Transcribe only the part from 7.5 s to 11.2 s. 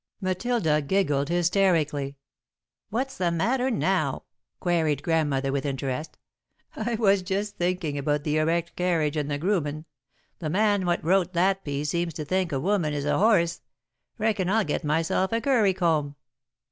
thinkin' about the erect carriage and the groomin'. The man what